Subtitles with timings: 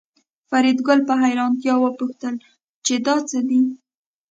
[0.49, 2.35] فریدګل په حیرانتیا وپوښتل
[2.85, 3.61] چې دا څه دي